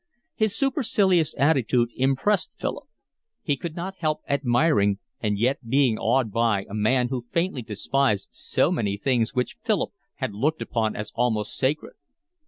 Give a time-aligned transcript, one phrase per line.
[0.33, 2.85] His supercilious attitude impressed Philip.
[3.43, 8.29] He could not help admiring, and yet being awed by, a man who faintly despised
[8.31, 11.93] so many things which Philip had looked upon as almost sacred.